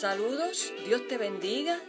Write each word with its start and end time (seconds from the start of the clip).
Saludos, 0.00 0.72
Dios 0.86 1.08
te 1.08 1.18
bendiga 1.18 1.80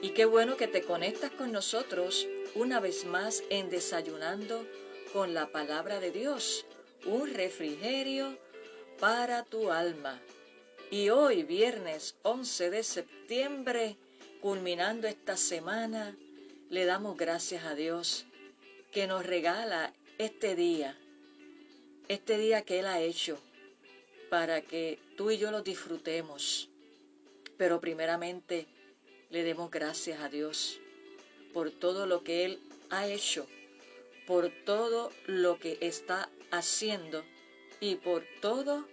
y 0.00 0.10
qué 0.10 0.26
bueno 0.26 0.56
que 0.56 0.68
te 0.68 0.82
conectas 0.82 1.32
con 1.32 1.50
nosotros 1.50 2.28
una 2.54 2.78
vez 2.78 3.04
más 3.04 3.42
en 3.50 3.68
Desayunando 3.68 4.64
con 5.12 5.34
la 5.34 5.48
palabra 5.48 5.98
de 5.98 6.12
Dios, 6.12 6.66
un 7.04 7.34
refrigerio 7.34 8.38
para 9.00 9.42
tu 9.42 9.72
alma. 9.72 10.20
Y 10.92 11.08
hoy, 11.10 11.42
viernes 11.42 12.14
11 12.22 12.70
de 12.70 12.84
septiembre, 12.84 13.96
culminando 14.40 15.08
esta 15.08 15.36
semana, 15.36 16.16
le 16.68 16.84
damos 16.84 17.16
gracias 17.16 17.64
a 17.64 17.74
Dios 17.74 18.24
que 18.92 19.08
nos 19.08 19.26
regala 19.26 19.92
este 20.18 20.54
día, 20.54 20.96
este 22.06 22.38
día 22.38 22.62
que 22.62 22.78
Él 22.78 22.86
ha 22.86 23.00
hecho, 23.00 23.36
para 24.28 24.62
que 24.62 25.00
tú 25.16 25.32
y 25.32 25.38
yo 25.38 25.50
lo 25.50 25.62
disfrutemos 25.62 26.69
pero 27.60 27.78
primeramente 27.78 28.66
le 29.28 29.42
demos 29.42 29.70
gracias 29.70 30.22
a 30.22 30.30
Dios 30.30 30.80
por 31.52 31.70
todo 31.70 32.06
lo 32.06 32.24
que 32.24 32.46
Él 32.46 32.58
ha 32.88 33.06
hecho, 33.06 33.46
por 34.26 34.50
todo 34.64 35.12
lo 35.26 35.58
que 35.58 35.76
está 35.82 36.30
haciendo 36.50 37.22
y 37.78 37.96
por 37.96 38.24
todo 38.40 38.88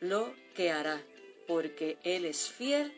lo 0.00 0.34
que 0.54 0.70
hará, 0.70 1.00
porque 1.48 1.96
Él 2.04 2.26
es 2.26 2.50
fiel, 2.50 2.92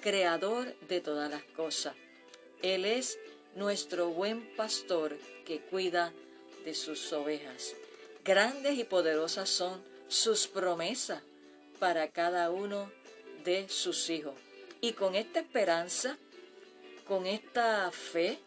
creador 0.00 0.74
de 0.88 1.00
todas 1.00 1.30
las 1.30 1.44
cosas. 1.44 1.94
Él 2.60 2.86
es 2.86 3.20
nuestro 3.54 4.08
buen 4.08 4.52
pastor 4.56 5.16
que 5.44 5.60
cuida 5.60 6.12
de 6.64 6.74
sus 6.74 7.12
ovejas. 7.12 7.76
Grandes 8.24 8.76
y 8.76 8.82
poderosas 8.82 9.48
son 9.48 9.80
sus 10.08 10.48
promesas 10.48 11.22
para 11.78 12.10
cada 12.10 12.50
uno 12.50 12.90
de 13.44 13.68
sus 13.68 14.10
hijos. 14.10 14.34
Y 14.80 14.92
con 14.92 15.14
esta 15.14 15.40
esperanza, 15.40 16.18
con 17.06 17.26
esta 17.26 17.90
fe, 17.90 18.38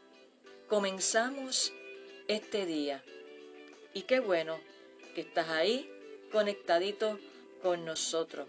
comenzamos 0.67 1.73
este 2.27 2.65
día. 2.65 3.03
Y 3.93 4.03
qué 4.03 4.19
bueno 4.19 4.59
que 5.15 5.21
estás 5.21 5.49
ahí 5.49 5.89
conectadito 6.31 7.19
con 7.61 7.85
nosotros. 7.85 8.47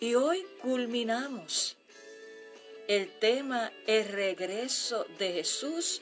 Y 0.00 0.14
hoy 0.14 0.44
culminamos 0.62 1.76
el 2.86 3.10
tema 3.18 3.70
El 3.86 4.06
regreso 4.06 5.04
de 5.18 5.32
Jesús 5.32 6.00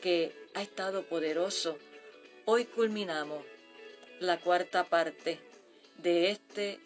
que 0.00 0.32
ha 0.54 0.62
estado 0.62 1.02
poderoso. 1.02 1.78
Hoy 2.44 2.64
culminamos 2.64 3.44
la 4.20 4.38
cuarta 4.38 4.84
parte 4.84 5.40
de 5.98 6.30
este 6.30 6.78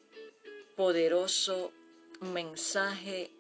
poderoso 0.76 1.72
mensaje 2.20 3.30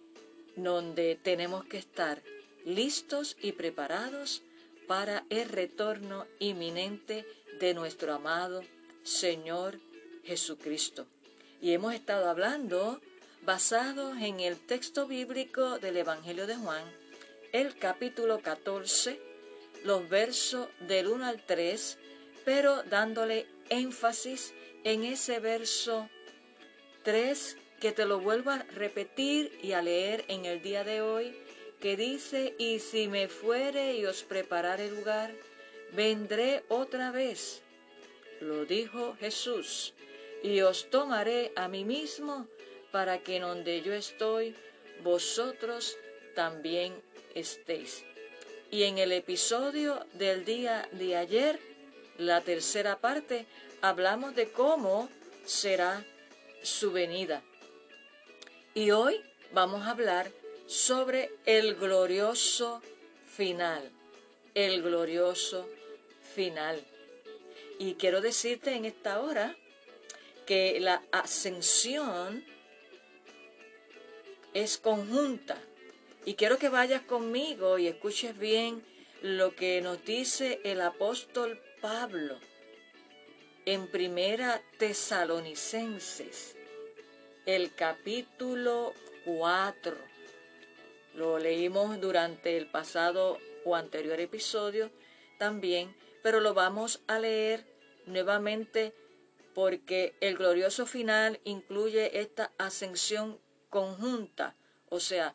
donde 0.56 1.18
tenemos 1.22 1.64
que 1.64 1.78
estar 1.78 2.22
listos 2.64 3.36
y 3.40 3.52
preparados 3.52 4.42
para 4.86 5.24
el 5.30 5.48
retorno 5.48 6.26
inminente 6.38 7.24
de 7.60 7.74
nuestro 7.74 8.14
amado 8.14 8.62
Señor 9.02 9.78
Jesucristo. 10.24 11.06
Y 11.60 11.72
hemos 11.72 11.94
estado 11.94 12.28
hablando 12.28 13.00
basados 13.44 14.16
en 14.20 14.40
el 14.40 14.58
texto 14.58 15.06
bíblico 15.06 15.78
del 15.78 15.96
Evangelio 15.96 16.46
de 16.46 16.56
Juan, 16.56 16.84
el 17.52 17.76
capítulo 17.76 18.40
14, 18.40 19.20
los 19.84 20.08
versos 20.08 20.68
del 20.80 21.08
1 21.08 21.26
al 21.26 21.44
3, 21.44 21.98
pero 22.44 22.82
dándole 22.84 23.46
énfasis 23.68 24.54
en 24.84 25.04
ese 25.04 25.40
verso 25.40 26.08
3 27.02 27.56
que 27.82 27.90
te 27.90 28.04
lo 28.04 28.20
vuelvo 28.20 28.52
a 28.52 28.58
repetir 28.76 29.58
y 29.60 29.72
a 29.72 29.82
leer 29.82 30.24
en 30.28 30.44
el 30.44 30.62
día 30.62 30.84
de 30.84 31.02
hoy, 31.02 31.36
que 31.80 31.96
dice, 31.96 32.54
y 32.56 32.78
si 32.78 33.08
me 33.08 33.26
fuere 33.26 33.96
y 33.96 34.06
os 34.06 34.22
preparare 34.22 34.88
lugar, 34.88 35.32
vendré 35.90 36.62
otra 36.68 37.10
vez. 37.10 37.60
Lo 38.40 38.66
dijo 38.66 39.16
Jesús, 39.18 39.94
y 40.44 40.60
os 40.60 40.90
tomaré 40.90 41.50
a 41.56 41.66
mí 41.66 41.84
mismo, 41.84 42.46
para 42.92 43.18
que 43.18 43.38
en 43.38 43.42
donde 43.42 43.82
yo 43.82 43.92
estoy, 43.94 44.54
vosotros 45.02 45.96
también 46.36 46.94
estéis. 47.34 48.04
Y 48.70 48.84
en 48.84 48.98
el 48.98 49.10
episodio 49.10 50.06
del 50.12 50.44
día 50.44 50.88
de 50.92 51.16
ayer, 51.16 51.58
la 52.16 52.42
tercera 52.42 53.00
parte, 53.00 53.44
hablamos 53.80 54.36
de 54.36 54.52
cómo 54.52 55.08
será 55.44 56.06
su 56.62 56.92
venida. 56.92 57.42
Y 58.74 58.90
hoy 58.90 59.20
vamos 59.52 59.86
a 59.86 59.90
hablar 59.90 60.32
sobre 60.66 61.30
el 61.44 61.74
glorioso 61.74 62.80
final, 63.26 63.90
el 64.54 64.80
glorioso 64.80 65.68
final. 66.34 66.82
Y 67.78 67.96
quiero 67.96 68.22
decirte 68.22 68.72
en 68.74 68.86
esta 68.86 69.20
hora 69.20 69.54
que 70.46 70.80
la 70.80 71.02
ascensión 71.12 72.46
es 74.54 74.78
conjunta. 74.78 75.58
Y 76.24 76.32
quiero 76.32 76.56
que 76.56 76.70
vayas 76.70 77.02
conmigo 77.02 77.76
y 77.78 77.88
escuches 77.88 78.38
bien 78.38 78.82
lo 79.20 79.54
que 79.54 79.82
nos 79.82 80.02
dice 80.02 80.62
el 80.64 80.80
apóstol 80.80 81.60
Pablo 81.82 82.38
en 83.66 83.86
Primera 83.88 84.62
Tesalonicenses 84.78 86.56
el 87.46 87.74
capítulo 87.74 88.94
4. 89.24 89.96
Lo 91.14 91.38
leímos 91.38 92.00
durante 92.00 92.56
el 92.56 92.66
pasado 92.66 93.38
o 93.64 93.74
anterior 93.74 94.20
episodio 94.20 94.90
también, 95.38 95.94
pero 96.22 96.40
lo 96.40 96.54
vamos 96.54 97.02
a 97.08 97.18
leer 97.18 97.66
nuevamente 98.06 98.94
porque 99.54 100.14
el 100.20 100.36
glorioso 100.36 100.86
final 100.86 101.40
incluye 101.44 102.20
esta 102.20 102.52
ascensión 102.58 103.38
conjunta, 103.70 104.56
o 104.88 105.00
sea, 105.00 105.34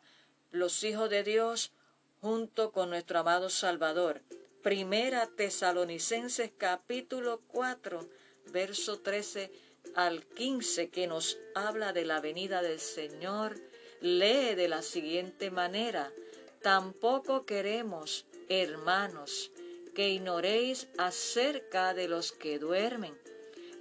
los 0.50 0.82
hijos 0.84 1.10
de 1.10 1.22
Dios 1.22 1.72
junto 2.20 2.72
con 2.72 2.90
nuestro 2.90 3.18
amado 3.18 3.50
Salvador. 3.50 4.22
Primera 4.62 5.26
Tesalonicenses 5.26 6.50
capítulo 6.56 7.42
4, 7.48 8.08
verso 8.50 8.98
13 9.00 9.52
al 9.94 10.24
15 10.24 10.90
que 10.90 11.06
nos 11.06 11.38
habla 11.54 11.92
de 11.92 12.04
la 12.04 12.20
venida 12.20 12.62
del 12.62 12.80
Señor, 12.80 13.60
lee 14.00 14.54
de 14.54 14.68
la 14.68 14.82
siguiente 14.82 15.50
manera, 15.50 16.12
tampoco 16.62 17.44
queremos, 17.44 18.26
hermanos, 18.48 19.50
que 19.94 20.10
ignoréis 20.10 20.88
acerca 20.98 21.94
de 21.94 22.06
los 22.06 22.30
que 22.32 22.58
duermen, 22.58 23.18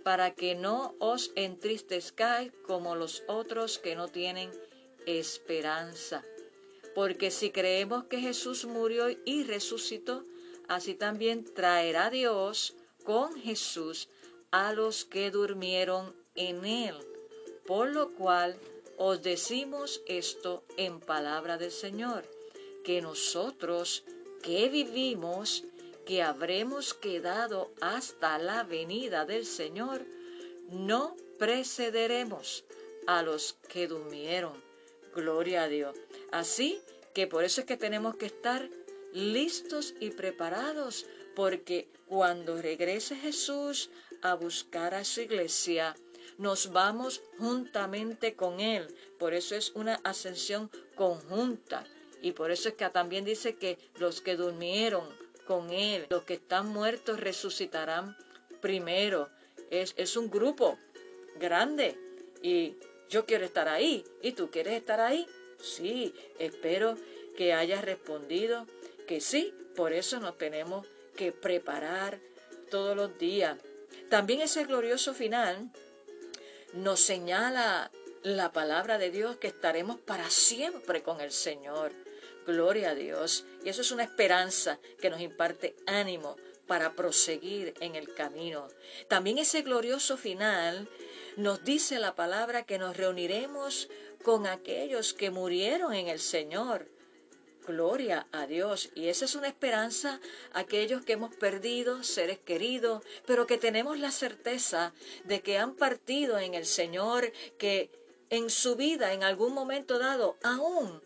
para 0.04 0.34
que 0.34 0.56
no 0.56 0.96
os 1.00 1.32
entristezcáis 1.36 2.52
como 2.66 2.96
los 2.96 3.24
otros 3.28 3.78
que 3.78 3.96
no 3.96 4.08
tienen 4.08 4.50
esperanza. 5.06 6.24
Porque 6.96 7.30
si 7.30 7.52
creemos 7.52 8.06
que 8.06 8.20
Jesús 8.20 8.66
murió 8.66 9.08
y 9.26 9.44
resucitó, 9.44 10.26
así 10.68 10.96
también 10.96 11.46
traerá 11.54 12.10
Dios 12.10 12.76
con 13.04 13.36
Jesús 13.36 14.10
a 14.52 14.74
los 14.74 15.06
que 15.06 15.32
durmieron 15.32 16.16
en 16.36 16.66
él. 16.66 16.96
Por 17.66 17.90
lo 17.90 18.14
cual 18.14 18.58
os 18.98 19.22
decimos 19.22 20.02
esto 20.08 20.64
en 20.78 21.00
palabra 21.00 21.58
del 21.58 21.72
Señor, 21.72 22.24
que 22.84 23.02
nosotros 23.02 24.04
que 24.42 24.70
vivimos, 24.70 25.64
que 26.06 26.24
habremos 26.24 26.94
quedado 26.94 27.72
hasta 27.82 28.38
la 28.38 28.64
venida 28.64 29.26
del 29.26 29.46
Señor, 29.46 30.06
no 30.70 31.16
precederemos 31.38 32.64
a 33.06 33.22
los 33.24 33.58
que 33.70 33.88
durmieron. 33.88 34.54
Gloria 35.14 35.64
a 35.64 35.68
Dios. 35.68 35.96
Así 36.32 36.82
que 37.14 37.28
por 37.28 37.44
eso 37.44 37.62
es 37.62 37.68
que 37.68 37.78
tenemos 37.78 38.16
que 38.16 38.28
estar 38.28 38.70
listos 39.14 39.96
y 40.00 40.12
preparados, 40.12 41.06
porque 41.36 41.88
cuando 42.06 42.62
regrese 42.62 43.16
Jesús 43.16 43.90
a 44.22 44.36
buscar 44.36 44.94
a 44.94 45.04
su 45.04 45.22
iglesia, 45.22 45.96
nos 46.38 46.72
vamos 46.72 47.22
juntamente 47.38 48.36
con 48.36 48.60
Él. 48.60 48.88
Por 49.18 49.34
eso 49.34 49.56
es 49.56 49.72
una 49.72 49.96
ascensión 50.04 50.70
conjunta. 50.96 51.86
Y 52.22 52.32
por 52.32 52.52
eso 52.52 52.70
es 52.70 52.76
que 52.76 52.90
también 52.90 53.26
dice 53.26 53.56
que 53.56 53.78
los 53.96 54.22
que 54.22 54.36
durmieron 54.36 55.08
con 55.46 55.72
Él, 55.72 56.06
los 56.10 56.24
que 56.24 56.36
están 56.36 56.68
muertos 56.68 57.20
resucitarán 57.20 58.18
primero. 58.62 59.30
Es, 59.70 59.94
es 59.98 60.16
un 60.18 60.30
grupo 60.30 60.78
grande 61.40 61.98
y 62.42 62.76
yo 63.10 63.26
quiero 63.26 63.46
estar 63.46 63.68
ahí. 63.68 64.04
¿Y 64.22 64.34
tú 64.34 64.50
quieres 64.52 64.74
estar 64.74 65.00
ahí? 65.00 65.28
Sí, 65.60 66.14
espero 66.40 66.98
que 67.36 67.54
hayas 67.54 67.84
respondido 67.84 68.68
que 69.08 69.22
sí. 69.22 69.54
Por 69.76 69.94
eso 69.94 70.20
nos 70.20 70.38
tenemos 70.38 70.86
que 71.16 71.32
preparar 71.32 72.20
todos 72.70 72.96
los 72.96 73.18
días. 73.18 73.58
También 74.10 74.42
ese 74.42 74.64
glorioso 74.66 75.14
final 75.14 75.72
nos 76.74 77.00
señala 77.00 77.92
la 78.24 78.52
palabra 78.52 78.98
de 78.98 79.12
Dios 79.12 79.38
que 79.38 79.48
estaremos 79.48 80.00
para 80.00 80.30
siempre 80.30 81.04
con 81.04 81.22
el 81.22 81.32
Señor. 81.32 81.92
Gloria 82.46 82.92
a 82.92 82.96
Dios. 82.96 83.46
Y 83.64 83.70
eso 83.70 83.82
es 83.82 83.92
una 83.92 84.04
esperanza 84.04 84.80
que 85.00 85.10
nos 85.10 85.22
imparte 85.22 85.76
ánimo 85.86 86.38
para 86.68 86.94
proseguir 86.96 87.74
en 87.80 87.96
el 87.96 88.14
camino. 88.14 88.68
También 89.08 89.38
ese 89.38 89.62
glorioso 89.62 90.18
final 90.18 90.90
nos 91.38 91.64
dice 91.64 92.00
la 92.00 92.16
palabra 92.16 92.66
que 92.66 92.78
nos 92.78 92.98
reuniremos 92.98 93.90
con 94.24 94.48
aquellos 94.48 95.14
que 95.14 95.32
murieron 95.32 95.94
en 95.94 96.08
el 96.08 96.20
Señor. 96.20 96.88
Gloria 97.68 98.28
a 98.32 98.48
Dios. 98.48 98.90
Y 98.96 99.10
esa 99.10 99.26
es 99.26 99.36
una 99.36 99.50
esperanza, 99.50 100.22
aquellos 100.54 101.04
que 101.04 101.14
hemos 101.14 101.36
perdido 101.36 102.02
seres 102.04 102.40
queridos, 102.40 103.04
pero 103.26 103.46
que 103.46 103.58
tenemos 103.58 104.00
la 104.00 104.12
certeza 104.12 104.94
de 105.26 105.42
que 105.42 105.58
han 105.58 105.76
partido 105.76 106.40
en 106.40 106.54
el 106.54 106.66
Señor, 106.66 107.32
que 107.58 107.92
en 108.30 108.50
su 108.50 108.78
vida, 108.78 109.14
en 109.14 109.24
algún 109.24 109.54
momento 109.54 110.00
dado, 110.00 110.38
aún 110.44 111.02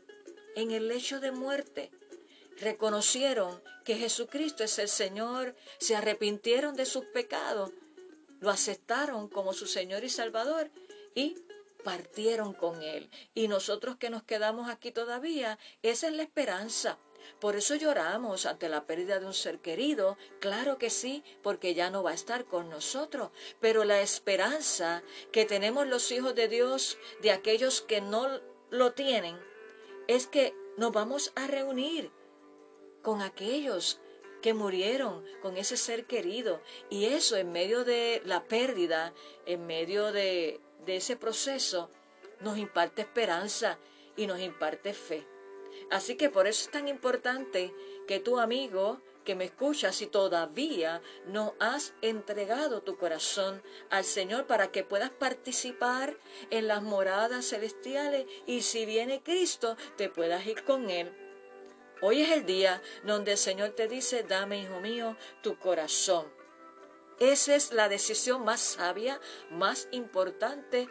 en 0.55 0.71
el 0.71 0.87
lecho 0.87 1.19
de 1.19 1.31
muerte, 1.31 1.91
reconocieron 2.59 3.61
que 3.83 3.95
Jesucristo 3.95 4.63
es 4.63 4.77
el 4.77 4.89
Señor, 4.89 5.55
se 5.79 5.95
arrepintieron 5.95 6.75
de 6.75 6.85
sus 6.85 7.05
pecados, 7.05 7.71
lo 8.39 8.51
aceptaron 8.51 9.27
como 9.27 9.53
su 9.53 9.65
Señor 9.65 10.03
y 10.03 10.09
Salvador 10.09 10.69
y 11.15 11.35
partieron 11.83 12.53
con 12.53 12.81
Él. 12.81 13.09
Y 13.33 13.47
nosotros 13.47 13.97
que 13.97 14.09
nos 14.09 14.23
quedamos 14.23 14.69
aquí 14.69 14.91
todavía, 14.91 15.59
esa 15.81 16.07
es 16.07 16.13
la 16.13 16.23
esperanza. 16.23 16.97
Por 17.39 17.55
eso 17.55 17.75
lloramos 17.75 18.45
ante 18.45 18.69
la 18.69 18.85
pérdida 18.85 19.19
de 19.19 19.25
un 19.25 19.33
ser 19.33 19.59
querido, 19.59 20.17
claro 20.39 20.77
que 20.77 20.89
sí, 20.89 21.23
porque 21.43 21.73
ya 21.73 21.89
no 21.89 22.03
va 22.03 22.11
a 22.11 22.15
estar 22.15 22.45
con 22.45 22.69
nosotros, 22.69 23.29
pero 23.59 23.83
la 23.83 24.01
esperanza 24.01 25.03
que 25.31 25.45
tenemos 25.45 25.87
los 25.87 26.11
hijos 26.11 26.33
de 26.35 26.47
Dios, 26.47 26.97
de 27.21 27.31
aquellos 27.31 27.81
que 27.81 28.01
no 28.01 28.41
lo 28.69 28.93
tienen, 28.93 29.37
es 30.07 30.27
que 30.27 30.55
nos 30.77 30.91
vamos 30.91 31.31
a 31.35 31.47
reunir 31.47 32.11
con 33.01 33.21
aquellos 33.21 33.99
que 34.41 34.53
murieron 34.53 35.23
con 35.41 35.57
ese 35.57 35.77
ser 35.77 36.05
querido. 36.05 36.61
Y 36.89 37.05
eso 37.05 37.37
en 37.37 37.51
medio 37.51 37.83
de 37.85 38.21
la 38.25 38.43
pérdida, 38.45 39.13
en 39.45 39.65
medio 39.65 40.11
de, 40.11 40.59
de 40.85 40.97
ese 40.97 41.15
proceso, 41.15 41.89
nos 42.39 42.57
imparte 42.57 43.01
esperanza 43.01 43.77
y 44.15 44.27
nos 44.27 44.39
imparte 44.39 44.93
fe. 44.93 45.25
Así 45.89 46.15
que 46.15 46.29
por 46.29 46.47
eso 46.47 46.65
es 46.65 46.71
tan 46.71 46.87
importante 46.87 47.73
que 48.07 48.19
tu 48.19 48.39
amigo 48.39 49.01
que 49.23 49.35
me 49.35 49.45
escuchas, 49.45 49.95
si 49.95 50.07
todavía 50.07 51.01
no 51.27 51.53
has 51.59 51.93
entregado 52.01 52.81
tu 52.81 52.97
corazón 52.97 53.61
al 53.89 54.03
Señor 54.03 54.47
para 54.47 54.71
que 54.71 54.83
puedas 54.83 55.11
participar 55.11 56.17
en 56.49 56.67
las 56.67 56.81
moradas 56.81 57.45
celestiales 57.45 58.25
y 58.47 58.61
si 58.61 58.85
viene 58.85 59.21
Cristo, 59.21 59.77
te 59.95 60.09
puedas 60.09 60.45
ir 60.47 60.63
con 60.63 60.89
Él. 60.89 61.11
Hoy 62.01 62.21
es 62.21 62.31
el 62.31 62.47
día 62.47 62.81
donde 63.03 63.33
el 63.33 63.37
Señor 63.37 63.69
te 63.71 63.87
dice, 63.87 64.23
dame, 64.23 64.59
hijo 64.59 64.79
mío, 64.79 65.15
tu 65.43 65.59
corazón. 65.59 66.25
Esa 67.21 67.53
es 67.53 67.71
la 67.71 67.87
decisión 67.87 68.43
más 68.43 68.59
sabia, 68.59 69.21
más 69.51 69.87
importante 69.91 70.89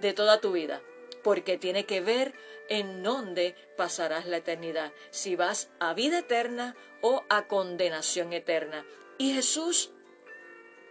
de 0.00 0.12
toda 0.12 0.40
tu 0.40 0.50
vida, 0.50 0.82
porque 1.22 1.56
tiene 1.56 1.86
que 1.86 2.00
ver 2.00 2.34
en 2.68 3.04
dónde 3.04 3.54
pasarás 3.76 4.26
la 4.26 4.38
eternidad, 4.38 4.92
si 5.10 5.36
vas 5.36 5.70
a 5.78 5.94
vida 5.94 6.18
eterna 6.18 6.74
o 7.00 7.22
a 7.28 7.46
condenación 7.46 8.32
eterna. 8.32 8.84
Y 9.18 9.34
Jesús, 9.34 9.92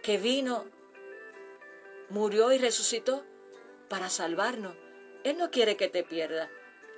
que 0.02 0.16
vino, 0.16 0.64
murió 2.08 2.50
y 2.52 2.56
resucitó 2.56 3.26
para 3.90 4.08
salvarnos, 4.08 4.74
Él 5.22 5.36
no 5.36 5.50
quiere 5.50 5.76
que 5.76 5.88
te 5.88 6.02
pierdas, 6.02 6.48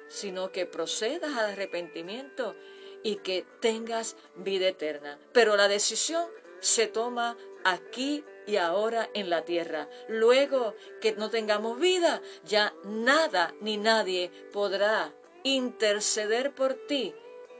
sino 0.06 0.52
que 0.52 0.64
procedas 0.64 1.36
al 1.36 1.50
arrepentimiento 1.50 2.54
y 3.02 3.16
que 3.16 3.44
tengas 3.58 4.16
vida 4.36 4.68
eterna. 4.68 5.18
Pero 5.32 5.56
la 5.56 5.66
decisión 5.66 6.28
se 6.60 6.86
toma 6.86 7.36
aquí 7.64 8.24
y 8.46 8.56
ahora 8.56 9.08
en 9.14 9.30
la 9.30 9.44
tierra. 9.44 9.88
Luego 10.08 10.74
que 11.00 11.12
no 11.12 11.30
tengamos 11.30 11.78
vida, 11.78 12.20
ya 12.44 12.74
nada 12.84 13.54
ni 13.60 13.76
nadie 13.76 14.30
podrá 14.52 15.12
interceder 15.42 16.54
por 16.54 16.74
ti 16.74 17.14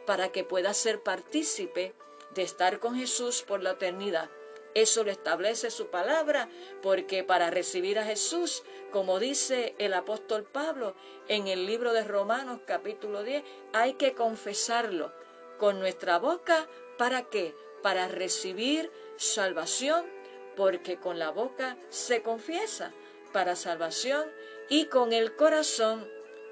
para 0.07 0.31
que 0.33 0.45
puedas 0.45 0.77
ser 0.77 1.03
partícipe 1.03 1.95
de 2.35 2.43
estar 2.43 2.79
con 2.79 2.97
Jesús 2.97 3.43
por 3.43 3.63
la 3.63 3.73
eternidad. 3.73 4.31
Eso 4.75 5.03
lo 5.03 5.11
establece 5.11 5.71
su 5.71 5.89
palabra, 5.89 6.49
porque 6.81 7.25
para 7.25 7.51
recibir 7.51 7.99
a 7.99 8.05
Jesús, 8.05 8.63
como 8.93 9.19
dice 9.19 9.75
el 9.79 9.95
apóstol 9.95 10.45
Pablo 10.45 10.95
en 11.27 11.49
el 11.49 11.67
libro 11.67 11.93
de 11.93 12.05
Romanos 12.05 12.61
capítulo 12.67 13.25
10, 13.25 13.43
hay 13.73 13.95
que 13.95 14.15
confesarlo 14.15 15.13
con 15.59 15.81
nuestra 15.81 16.19
boca. 16.19 16.69
¿Para 16.99 17.25
qué? 17.25 17.55
Para 17.83 18.07
recibir 18.07 18.93
salvación, 19.21 20.07
porque 20.57 20.97
con 20.97 21.19
la 21.19 21.31
boca 21.31 21.77
se 21.91 22.23
confiesa 22.23 22.93
para 23.33 23.55
salvación 23.55 24.31
y 24.69 24.87
con 24.87 25.13
el 25.13 25.37
corazón 25.37 26.09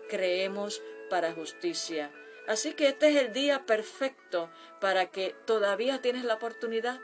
creemos 0.09 0.83
para 1.09 1.33
justicia. 1.33 2.13
Así 2.47 2.75
que 2.75 2.89
este 2.89 3.09
es 3.09 3.17
el 3.17 3.33
día 3.33 3.65
perfecto 3.65 4.51
para 4.81 5.11
que 5.11 5.35
todavía 5.47 6.03
tienes 6.03 6.25
la 6.25 6.35
oportunidad, 6.35 7.01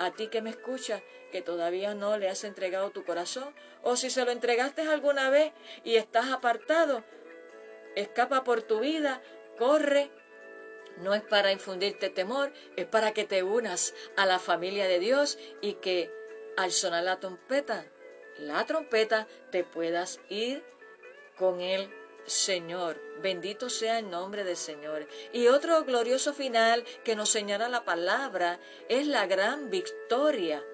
a 0.00 0.10
ti 0.10 0.26
que 0.26 0.42
me 0.42 0.50
escuchas, 0.50 1.02
que 1.30 1.42
todavía 1.42 1.94
no 1.94 2.18
le 2.18 2.28
has 2.28 2.42
entregado 2.42 2.90
tu 2.90 3.04
corazón, 3.04 3.54
o 3.82 3.96
si 3.96 4.10
se 4.10 4.24
lo 4.24 4.32
entregaste 4.32 4.82
alguna 4.82 5.30
vez 5.30 5.52
y 5.84 5.94
estás 5.96 6.30
apartado, 6.30 7.04
escapa 7.94 8.42
por 8.42 8.62
tu 8.62 8.80
vida, 8.80 9.22
corre 9.58 10.10
no 10.98 11.14
es 11.14 11.22
para 11.22 11.52
infundirte 11.52 12.10
temor, 12.10 12.52
es 12.76 12.86
para 12.86 13.12
que 13.12 13.24
te 13.24 13.42
unas 13.42 13.94
a 14.16 14.26
la 14.26 14.38
familia 14.38 14.86
de 14.86 14.98
Dios 14.98 15.38
y 15.60 15.74
que 15.74 16.10
al 16.56 16.72
sonar 16.72 17.04
la 17.04 17.20
trompeta, 17.20 17.86
la 18.38 18.64
trompeta, 18.66 19.26
te 19.50 19.64
puedas 19.64 20.20
ir 20.28 20.64
con 21.36 21.60
el 21.60 21.90
Señor. 22.26 23.00
Bendito 23.22 23.68
sea 23.70 23.98
el 23.98 24.10
nombre 24.10 24.44
del 24.44 24.56
Señor. 24.56 25.06
Y 25.32 25.48
otro 25.48 25.84
glorioso 25.84 26.32
final 26.32 26.84
que 27.04 27.16
nos 27.16 27.30
señala 27.30 27.68
la 27.68 27.84
palabra 27.84 28.60
es 28.88 29.06
la 29.06 29.26
gran 29.26 29.70
victoria 29.70 30.64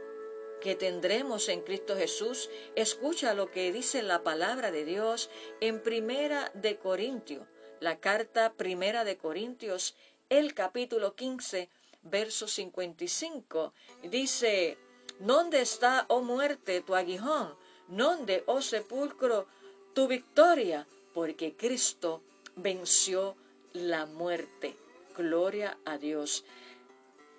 que 0.61 0.75
tendremos 0.75 1.49
en 1.49 1.63
Cristo 1.63 1.97
Jesús. 1.97 2.51
Escucha 2.75 3.35
lo 3.35 3.51
que 3.51 3.73
dice 3.73 4.03
la 4.03 4.23
palabra 4.23 4.71
de 4.71 4.85
Dios 4.85 5.31
en 5.61 5.81
Primera 5.81 6.51
de 6.55 6.77
Corintios, 6.77 7.47
la 7.81 7.99
carta 7.99 8.53
Primera 8.53 9.05
de 9.05 9.17
Corintios 9.17 9.97
el 10.29 10.55
capítulo 10.55 11.17
15, 11.17 11.69
verso 12.03 12.47
55. 12.47 13.73
Dice, 14.05 14.79
¿dónde 15.19 15.61
está, 15.61 16.07
oh 16.09 16.23
muerte, 16.23 16.83
tu 16.83 16.95
aguijón? 16.95 17.55
¿Dónde, 17.89 18.45
oh 18.47 18.63
sepulcro, 18.63 19.49
tu 19.93 20.07
victoria? 20.07 20.87
Porque 21.13 21.57
Cristo 21.57 22.23
venció 22.55 23.37
la 23.73 24.07
muerte. 24.07 24.77
Gloria 25.17 25.77
a 25.85 25.99
Dios. 25.99 26.45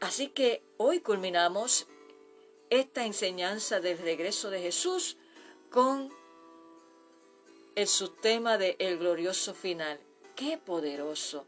Así 0.02 0.28
que 0.28 0.64
hoy 0.78 1.00
culminamos 1.00 1.88
esta 2.70 3.06
enseñanza 3.06 3.80
del 3.80 3.98
regreso 4.00 4.50
de 4.50 4.62
Jesús 4.62 5.18
con 5.70 6.12
el 7.76 7.88
subtema 7.88 8.58
de 8.58 8.76
el 8.80 8.98
glorioso 8.98 9.54
final. 9.54 10.00
¡Qué 10.36 10.58
poderoso! 10.58 11.46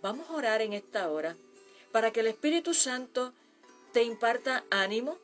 Vamos 0.00 0.28
a 0.30 0.34
orar 0.34 0.62
en 0.62 0.72
esta 0.72 1.10
hora 1.10 1.36
para 1.92 2.10
que 2.10 2.20
el 2.20 2.26
Espíritu 2.26 2.74
Santo 2.74 3.32
te 3.92 4.02
imparta 4.02 4.64
ánimo 4.70 5.18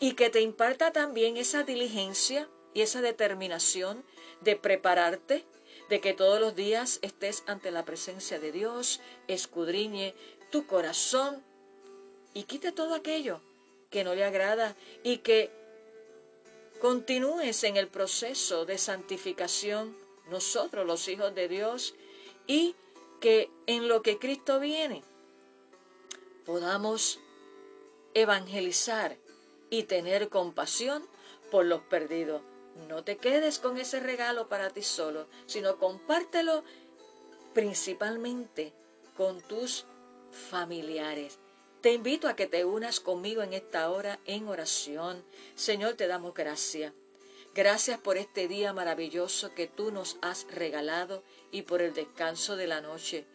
y 0.00 0.14
que 0.14 0.30
te 0.30 0.40
imparta 0.40 0.92
también 0.92 1.36
esa 1.36 1.62
diligencia 1.62 2.48
y 2.72 2.80
esa 2.80 3.00
determinación 3.00 4.04
de 4.40 4.56
prepararte, 4.56 5.44
de 5.88 6.00
que 6.00 6.14
todos 6.14 6.40
los 6.40 6.56
días 6.56 6.98
estés 7.02 7.44
ante 7.46 7.70
la 7.70 7.84
presencia 7.84 8.40
de 8.40 8.50
Dios, 8.50 9.00
escudriñe 9.28 10.14
tu 10.50 10.66
corazón 10.66 11.42
y 12.32 12.44
quite 12.44 12.72
todo 12.72 12.94
aquello 12.94 13.40
que 13.90 14.02
no 14.02 14.14
le 14.14 14.24
agrada 14.24 14.74
y 15.04 15.18
que 15.18 15.50
continúes 16.80 17.62
en 17.64 17.76
el 17.76 17.88
proceso 17.88 18.64
de 18.64 18.78
santificación, 18.78 19.96
nosotros 20.28 20.86
los 20.86 21.08
hijos 21.08 21.34
de 21.34 21.48
Dios, 21.48 21.94
y 22.46 22.74
que 23.20 23.50
en 23.66 23.88
lo 23.88 24.02
que 24.02 24.18
Cristo 24.18 24.60
viene 24.60 25.02
podamos 26.44 27.20
evangelizar 28.12 29.16
y 29.70 29.84
tener 29.84 30.28
compasión 30.28 31.06
por 31.50 31.64
los 31.64 31.82
perdidos. 31.82 32.42
No 32.88 33.04
te 33.04 33.16
quedes 33.16 33.58
con 33.58 33.78
ese 33.78 34.00
regalo 34.00 34.48
para 34.48 34.70
ti 34.70 34.82
solo, 34.82 35.26
sino 35.46 35.78
compártelo 35.78 36.64
principalmente 37.54 38.72
con 39.16 39.40
tus 39.40 39.86
familiares. 40.50 41.38
Te 41.80 41.92
invito 41.92 42.28
a 42.28 42.34
que 42.34 42.46
te 42.46 42.64
unas 42.64 43.00
conmigo 43.00 43.42
en 43.42 43.52
esta 43.52 43.90
hora 43.90 44.18
en 44.24 44.48
oración. 44.48 45.24
Señor, 45.54 45.94
te 45.94 46.06
damos 46.06 46.34
gracias. 46.34 46.92
Gracias 47.54 48.00
por 48.00 48.16
este 48.16 48.48
día 48.48 48.72
maravilloso 48.72 49.54
que 49.54 49.68
tú 49.68 49.92
nos 49.92 50.16
has 50.22 50.44
regalado 50.50 51.22
y 51.52 51.62
por 51.62 51.82
el 51.82 51.94
descanso 51.94 52.56
de 52.56 52.66
la 52.66 52.80
noche. 52.80 53.26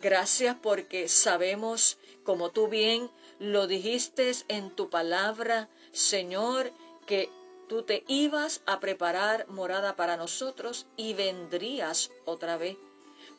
Gracias 0.00 0.56
porque 0.60 1.08
sabemos, 1.08 1.96
como 2.24 2.50
tú 2.50 2.66
bien 2.66 3.08
lo 3.38 3.68
dijiste 3.68 4.32
en 4.48 4.74
tu 4.74 4.90
palabra, 4.90 5.68
Señor, 5.92 6.72
que 7.06 7.30
tú 7.68 7.84
te 7.84 8.02
ibas 8.08 8.62
a 8.66 8.80
preparar 8.80 9.46
morada 9.48 9.94
para 9.94 10.16
nosotros 10.16 10.86
y 10.96 11.14
vendrías 11.14 12.10
otra 12.24 12.56
vez. 12.56 12.76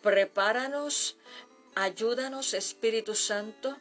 Prepáranos, 0.02 1.18
ayúdanos, 1.76 2.54
Espíritu 2.54 3.14
Santo, 3.14 3.76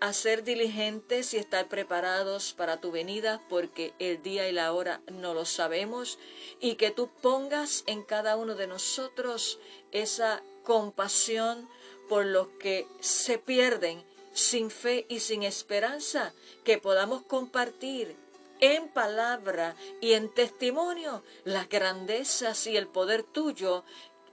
a 0.00 0.12
ser 0.12 0.44
diligentes 0.44 1.34
y 1.34 1.38
estar 1.38 1.68
preparados 1.68 2.52
para 2.52 2.80
tu 2.80 2.90
venida, 2.90 3.42
porque 3.48 3.92
el 3.98 4.22
día 4.22 4.48
y 4.48 4.52
la 4.52 4.72
hora 4.72 5.00
no 5.10 5.34
lo 5.34 5.44
sabemos, 5.44 6.18
y 6.60 6.74
que 6.74 6.90
tú 6.90 7.08
pongas 7.22 7.84
en 7.86 8.02
cada 8.02 8.36
uno 8.36 8.54
de 8.54 8.66
nosotros 8.66 9.58
esa 9.92 10.42
compasión 10.62 11.68
por 12.08 12.26
los 12.26 12.48
que 12.58 12.86
se 13.00 13.38
pierden 13.38 14.04
sin 14.32 14.70
fe 14.70 15.06
y 15.08 15.20
sin 15.20 15.42
esperanza, 15.42 16.34
que 16.64 16.78
podamos 16.78 17.22
compartir 17.22 18.16
en 18.60 18.88
palabra 18.88 19.76
y 20.00 20.14
en 20.14 20.32
testimonio 20.32 21.22
las 21.44 21.68
grandezas 21.68 22.66
y 22.66 22.76
el 22.76 22.88
poder 22.88 23.22
tuyo 23.22 23.84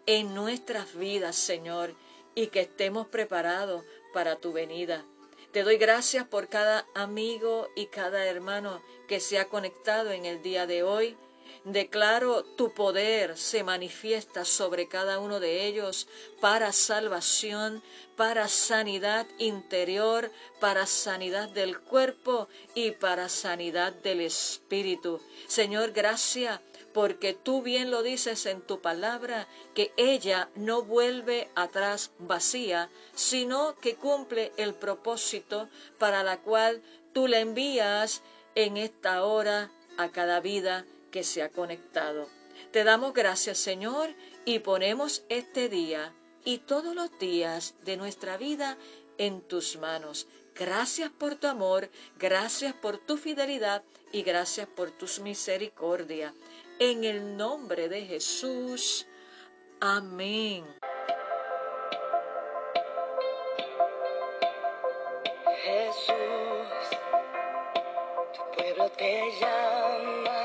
en 0.05 0.33
nuestras 0.33 0.95
vidas, 0.95 1.35
Señor, 1.35 1.95
y 2.33 2.47
que 2.47 2.61
estemos 2.61 3.07
preparados 3.07 3.83
para 4.13 4.35
tu 4.37 4.51
venida. 4.51 5.05
Te 5.51 5.63
doy 5.63 5.75
gracias 5.75 6.25
por 6.25 6.47
cada 6.47 6.87
amigo 6.95 7.67
y 7.75 7.87
cada 7.87 8.25
hermano 8.25 8.81
que 9.09 9.19
se 9.19 9.37
ha 9.37 9.49
conectado 9.49 10.11
en 10.11 10.25
el 10.25 10.41
día 10.41 10.65
de 10.65 10.81
hoy. 10.81 11.17
Declaro 11.65 12.43
tu 12.43 12.73
poder 12.73 13.37
se 13.37 13.61
manifiesta 13.61 14.45
sobre 14.45 14.87
cada 14.87 15.19
uno 15.19 15.41
de 15.41 15.65
ellos 15.65 16.07
para 16.39 16.71
salvación, 16.71 17.83
para 18.15 18.47
sanidad 18.47 19.27
interior, 19.39 20.31
para 20.61 20.85
sanidad 20.85 21.49
del 21.49 21.77
cuerpo 21.81 22.47
y 22.73 22.91
para 22.91 23.27
sanidad 23.27 23.91
del 23.91 24.21
espíritu. 24.21 25.19
Señor, 25.47 25.91
gracias 25.91 26.61
porque 26.93 27.33
tú 27.33 27.61
bien 27.61 27.91
lo 27.91 28.03
dices 28.03 28.45
en 28.45 28.61
tu 28.61 28.81
palabra, 28.81 29.47
que 29.73 29.93
ella 29.97 30.49
no 30.55 30.83
vuelve 30.83 31.49
atrás 31.55 32.11
vacía, 32.19 32.89
sino 33.13 33.75
que 33.77 33.95
cumple 33.95 34.51
el 34.57 34.73
propósito 34.73 35.69
para 35.97 36.23
la 36.23 36.41
cual 36.41 36.81
tú 37.13 37.27
la 37.27 37.39
envías 37.39 38.21
en 38.55 38.77
esta 38.77 39.23
hora 39.23 39.71
a 39.97 40.09
cada 40.09 40.39
vida 40.39 40.85
que 41.11 41.23
se 41.23 41.41
ha 41.41 41.49
conectado. 41.49 42.27
Te 42.71 42.83
damos 42.83 43.13
gracias, 43.13 43.57
Señor, 43.57 44.09
y 44.45 44.59
ponemos 44.59 45.23
este 45.29 45.69
día 45.69 46.13
y 46.43 46.59
todos 46.59 46.95
los 46.95 47.17
días 47.19 47.75
de 47.83 47.97
nuestra 47.97 48.37
vida 48.37 48.77
en 49.17 49.41
tus 49.41 49.77
manos. 49.77 50.27
Gracias 50.55 51.11
por 51.11 51.35
tu 51.35 51.47
amor, 51.47 51.89
gracias 52.17 52.73
por 52.73 52.97
tu 52.97 53.17
fidelidad 53.17 53.83
y 54.11 54.23
gracias 54.23 54.67
por 54.67 54.91
tus 54.91 55.19
misericordia. 55.19 56.33
En 56.83 57.03
el 57.03 57.37
nombre 57.37 57.87
de 57.89 58.01
Jesús. 58.01 59.05
Amén. 59.79 60.65
Jesús, 65.63 66.71
tu 68.33 68.41
pueblo 68.57 68.89
te 68.97 69.31
llama, 69.39 70.41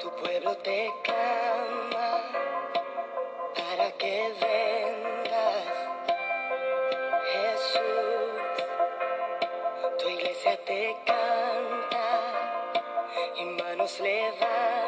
tu 0.00 0.10
pueblo 0.16 0.56
te 0.56 0.92
clama 1.04 2.20
para 3.54 3.92
que 3.92 4.32
vengas. 4.40 5.74
Jesús, 7.34 8.66
tu 9.96 10.08
iglesia 10.08 10.56
te 10.64 10.96
canta 11.06 11.24
y 13.36 13.44
manos 13.44 14.00
levanta 14.00 14.83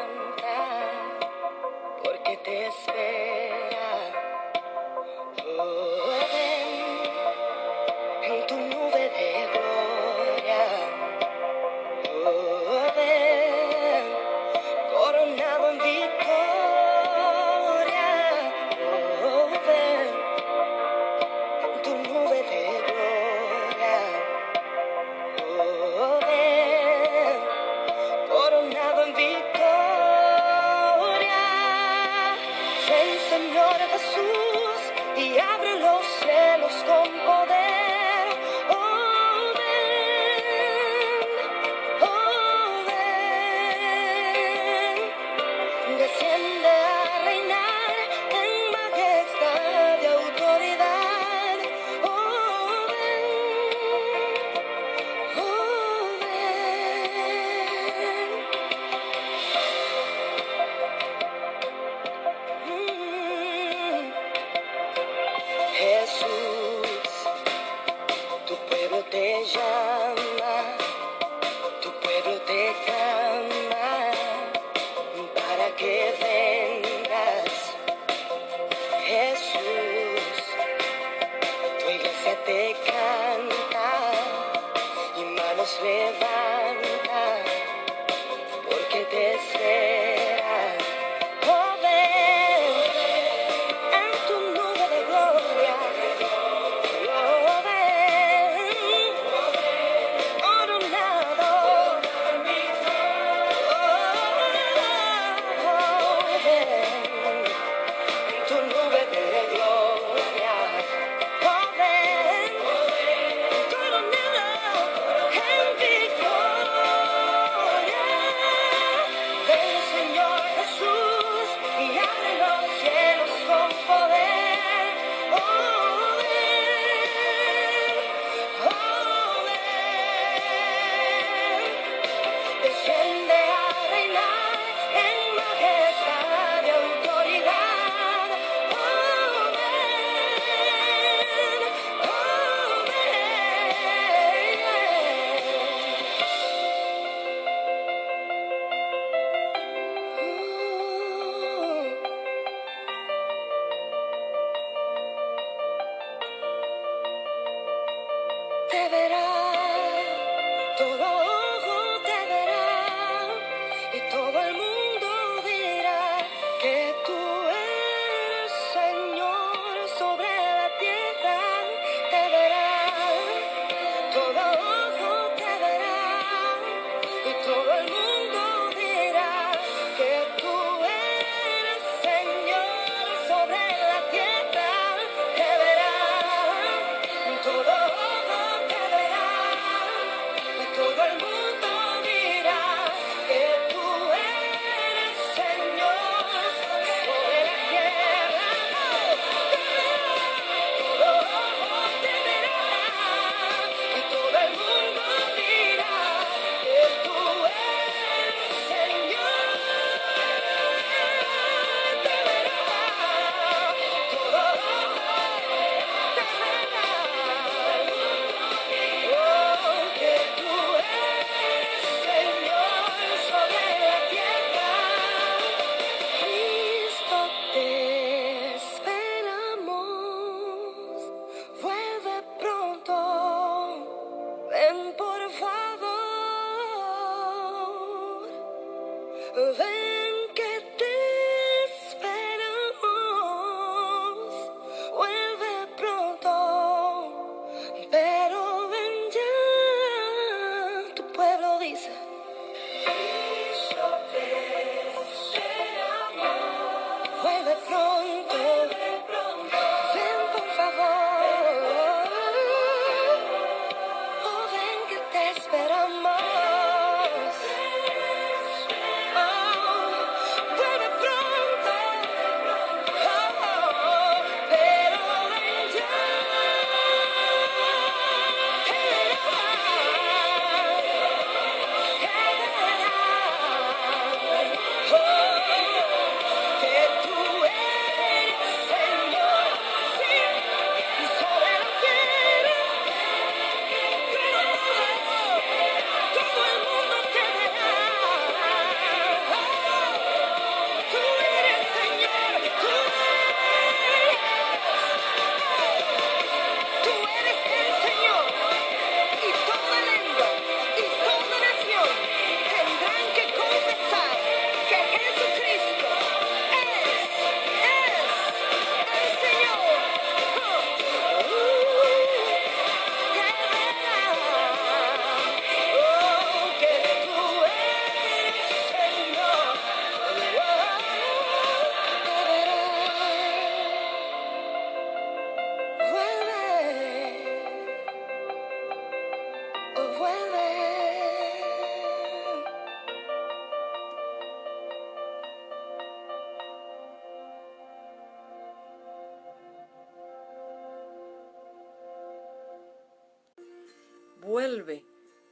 Vuelve 257.47 257.61
pronto, 257.65 258.56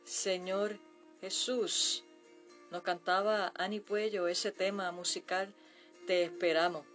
Señor 0.04 0.78
Jesús. 1.21 2.04
Nos 2.69 2.84
cantaba 2.84 3.54
Ani 3.56 3.80
Puello 3.80 4.28
ese 4.28 4.51
tema 4.51 4.91
musical, 4.91 5.54
Te 6.06 6.23
esperamos. 6.23 6.86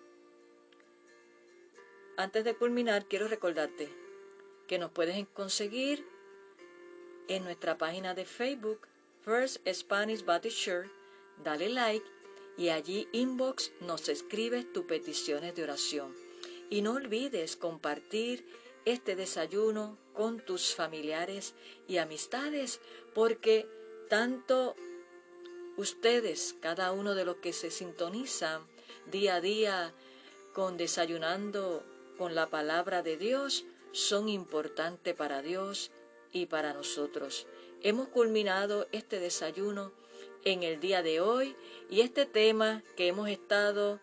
Antes 2.19 2.45
de 2.45 2.55
culminar, 2.55 3.07
quiero 3.07 3.27
recordarte 3.27 3.89
que 4.69 4.79
nos 4.79 4.91
puedes 4.91 5.27
conseguir 5.29 6.07
en 7.29 7.43
nuestra 7.45 7.79
página 7.79 8.13
de 8.13 8.27
Facebook, 8.27 8.87
First 9.25 9.67
Spanish 9.73 10.23
Baptist 10.23 10.59
Church. 10.59 10.91
Dale 11.43 11.71
like 11.71 12.05
y 12.59 12.69
allí 12.69 13.09
inbox 13.13 13.73
nos 13.81 14.11
escribes 14.11 14.71
tus 14.75 14.85
peticiones 14.85 15.55
de 15.55 15.63
oración. 15.63 16.15
Y 16.69 16.83
no 16.83 16.93
olvides 16.93 17.57
compartir 17.57 18.45
este 18.85 19.17
desayuno 19.17 19.97
con 20.21 20.39
tus 20.39 20.75
familiares 20.75 21.55
y 21.89 21.97
amistades, 21.97 22.83
porque 23.15 23.67
tanto 24.11 24.77
ustedes, 25.79 26.55
cada 26.61 26.93
uno 26.93 27.15
de 27.15 27.25
los 27.25 27.37
que 27.37 27.55
se 27.55 27.71
sintonizan 27.71 28.61
día 29.11 29.37
a 29.37 29.41
día 29.41 29.95
con 30.53 30.77
desayunando 30.77 31.83
con 32.19 32.35
la 32.35 32.49
palabra 32.49 33.03
de 33.03 33.17
Dios, 33.17 33.65
son 33.93 34.29
importantes 34.29 35.15
para 35.15 35.41
Dios 35.41 35.91
y 36.35 36.45
para 36.45 36.75
nosotros. 36.75 37.47
Hemos 37.81 38.09
culminado 38.09 38.89
este 38.93 39.21
desayuno 39.21 39.91
en 40.45 40.65
el 40.65 40.81
día 40.81 41.03
de 41.03 41.23
hoy 41.23 41.57
y 41.89 42.03
este 42.03 42.27
tema 42.27 42.85
que 42.95 43.09
hemos 43.09 43.31
estado 43.31 44.01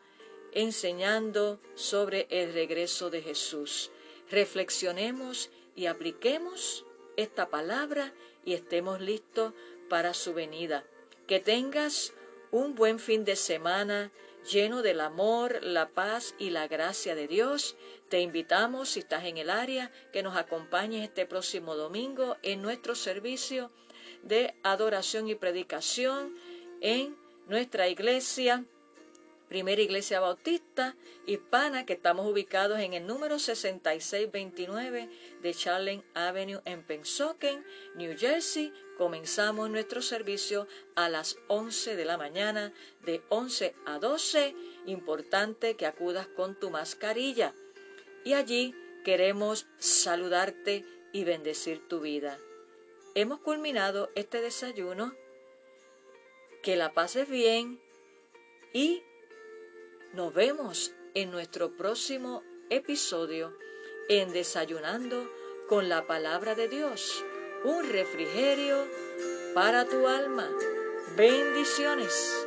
enseñando 0.51 1.60
sobre 1.75 2.25
el 2.32 2.53
regreso 2.53 3.12
de 3.12 3.21
Jesús. 3.21 3.91
Reflexionemos 4.32 5.51
y 5.77 5.85
apliquemos 5.85 6.85
esta 7.15 7.49
palabra 7.49 8.13
y 8.43 8.53
estemos 8.53 8.99
listos 8.99 9.53
para 9.89 10.13
su 10.13 10.33
venida. 10.33 10.83
Que 11.27 11.39
tengas 11.39 12.13
un 12.51 12.75
buen 12.75 12.99
fin 12.99 13.23
de 13.23 13.35
semana 13.35 14.11
lleno 14.51 14.81
del 14.81 15.01
amor, 15.01 15.59
la 15.61 15.89
paz 15.89 16.33
y 16.39 16.49
la 16.49 16.67
gracia 16.67 17.15
de 17.15 17.27
Dios. 17.27 17.77
Te 18.09 18.21
invitamos, 18.21 18.89
si 18.89 18.99
estás 18.99 19.25
en 19.25 19.37
el 19.37 19.49
área, 19.49 19.91
que 20.11 20.23
nos 20.23 20.35
acompañes 20.35 21.03
este 21.03 21.25
próximo 21.25 21.75
domingo 21.75 22.37
en 22.41 22.61
nuestro 22.61 22.95
servicio 22.95 23.71
de 24.23 24.55
adoración 24.63 25.27
y 25.27 25.35
predicación 25.35 26.35
en 26.81 27.15
nuestra 27.47 27.87
iglesia, 27.87 28.65
primera 29.47 29.81
iglesia 29.81 30.19
bautista 30.19 30.95
hispana, 31.25 31.86
que 31.86 31.93
estamos 31.93 32.29
ubicados 32.29 32.79
en 32.79 32.93
el 32.93 33.07
número 33.07 33.39
6629 33.39 35.10
de 35.41 35.53
Charlene 35.53 36.03
Avenue 36.13 36.62
en 36.65 36.83
Pensoken, 36.83 37.65
New 37.95 38.17
Jersey. 38.17 38.73
Comenzamos 38.97 39.69
nuestro 39.69 40.01
servicio 40.01 40.67
a 40.95 41.10
las 41.10 41.38
11 41.47 41.95
de 41.95 42.05
la 42.05 42.17
mañana, 42.17 42.73
de 43.05 43.21
11 43.29 43.75
a 43.86 43.99
12. 43.99 44.55
Importante 44.86 45.75
que 45.75 45.86
acudas 45.86 46.27
con 46.27 46.60
tu 46.60 46.69
mascarilla. 46.69 47.53
Y 48.23 48.33
allí 48.33 48.75
queremos 49.05 49.67
saludarte 49.77 50.83
y 51.13 51.23
bendecir 51.23 51.88
tu 51.88 52.01
vida. 52.01 52.39
Hemos 53.15 53.39
culminado 53.39 54.10
este 54.15 54.41
desayuno. 54.41 55.15
Que 56.62 56.75
la 56.75 56.93
pases 56.93 57.29
bien 57.29 57.79
y 58.73 59.03
nos 60.17 60.34
vemos 60.34 60.93
en 61.13 61.30
nuestro 61.30 61.77
próximo 61.77 62.41
episodio 62.71 63.56
en 64.10 64.34
Desayunando 64.34 65.30
con 65.69 65.89
la 65.89 66.08
Palabra 66.08 66.56
de 66.56 66.67
Dios, 66.67 67.23
un 67.63 67.88
refrigerio 67.88 68.88
para 69.53 69.86
tu 69.86 70.08
alma. 70.08 70.49
Bendiciones. 71.15 72.46